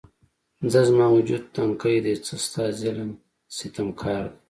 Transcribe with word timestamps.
څه 0.71 0.79
زما 0.89 1.05
وجود 1.15 1.43
تنکی 1.55 1.97
دی، 2.03 2.13
څه 2.25 2.33
ستا 2.45 2.63
ظلم 2.79 3.09
ستم 3.57 3.87
کار 4.01 4.23
دی 4.31 4.37